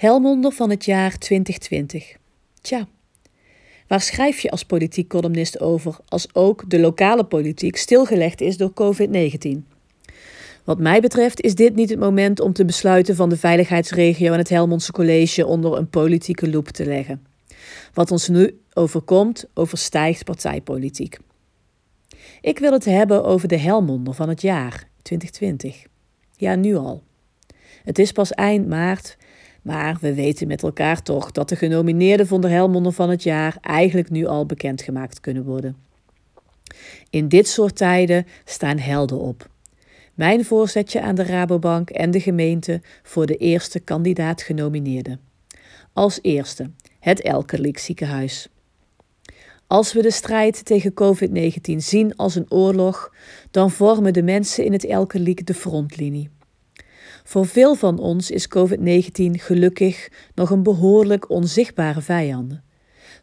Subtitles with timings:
[0.00, 2.16] Helmonder van het jaar 2020.
[2.60, 2.88] Tja,
[3.86, 8.72] waar schrijf je als politiek columnist over als ook de lokale politiek stilgelegd is door
[8.72, 9.48] COVID-19?
[10.64, 14.38] Wat mij betreft is dit niet het moment om te besluiten van de veiligheidsregio en
[14.38, 17.26] het Helmondse College onder een politieke loep te leggen.
[17.94, 21.18] Wat ons nu overkomt, overstijgt partijpolitiek.
[22.40, 25.82] Ik wil het hebben over de Helmonder van het jaar 2020.
[26.36, 27.02] Ja, nu al.
[27.84, 29.16] Het is pas eind maart,
[29.62, 33.56] maar we weten met elkaar toch dat de genomineerden voor de Helmonder van het jaar
[33.60, 35.76] eigenlijk nu al bekendgemaakt kunnen worden.
[37.10, 39.48] In dit soort tijden staan helden op.
[40.14, 45.18] Mijn voorzetje aan de Rabobank en de gemeente voor de eerste kandidaat genomineerde.
[45.92, 46.70] Als eerste
[47.00, 48.48] het Elkerlijk ziekenhuis.
[49.66, 53.14] Als we de strijd tegen COVID-19 zien als een oorlog,
[53.50, 56.30] dan vormen de mensen in het Elkerlijk de frontlinie.
[57.24, 62.60] Voor veel van ons is COVID-19 gelukkig nog een behoorlijk onzichtbare vijand.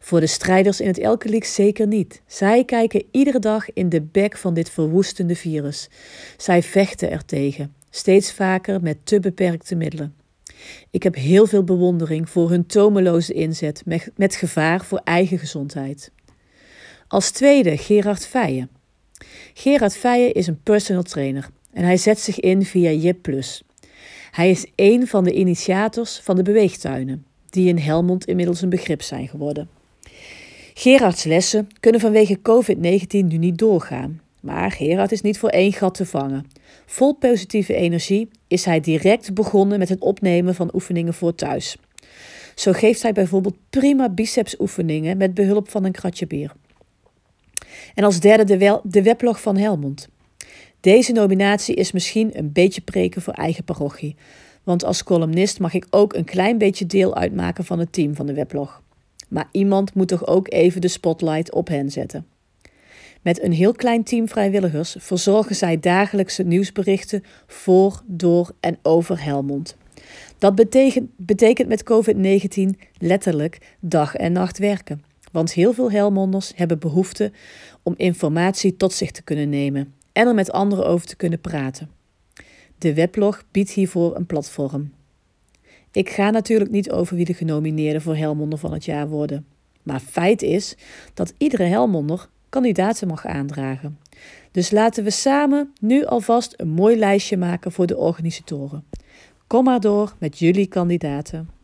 [0.00, 2.22] Voor de strijders in het Elkerlijk zeker niet.
[2.26, 5.88] Zij kijken iedere dag in de bek van dit verwoestende virus.
[6.36, 10.14] Zij vechten ertegen, steeds vaker met te beperkte middelen.
[10.90, 16.10] Ik heb heel veel bewondering voor hun tomeloze inzet met, met gevaar voor eigen gezondheid.
[17.08, 18.70] Als tweede Gerard Feijen.
[19.54, 23.28] Gerard Feijen is een personal trainer en hij zet zich in via JIP+.
[24.30, 29.02] Hij is een van de initiators van de beweegtuinen, die in Helmond inmiddels een begrip
[29.02, 29.68] zijn geworden.
[30.74, 34.20] Gerards lessen kunnen vanwege COVID-19 nu niet doorgaan.
[34.40, 36.46] Maar Gerard is niet voor één gat te vangen.
[36.86, 41.76] Vol positieve energie is hij direct begonnen met het opnemen van oefeningen voor thuis.
[42.54, 46.52] Zo geeft hij bijvoorbeeld prima bicepsoefeningen met behulp van een kratje bier.
[47.94, 50.08] En als derde de, weblog van Helmond.
[50.80, 54.16] Deze nominatie is misschien een beetje preken voor eigen parochie.
[54.62, 58.26] Want als columnist mag ik ook een klein beetje deel uitmaken van het team van
[58.26, 58.82] de weblog.
[59.28, 62.26] Maar iemand moet toch ook even de spotlight op hen zetten.
[63.22, 69.76] Met een heel klein team vrijwilligers verzorgen zij dagelijkse nieuwsberichten voor, door en over Helmond.
[70.38, 75.02] Dat betekent, betekent met COVID-19 letterlijk dag en nacht werken.
[75.32, 77.32] Want heel veel Helmonders hebben behoefte
[77.82, 81.90] om informatie tot zich te kunnen nemen en er met anderen over te kunnen praten.
[82.78, 84.92] De weblog biedt hiervoor een platform.
[85.92, 89.46] Ik ga natuurlijk niet over wie de genomineerden voor Helmonder van het jaar worden.
[89.82, 90.76] Maar feit is
[91.14, 93.98] dat iedere Helmonder kandidaten mag aandragen.
[94.50, 98.84] Dus laten we samen nu alvast een mooi lijstje maken voor de organisatoren.
[99.46, 101.57] Kom maar door met jullie kandidaten.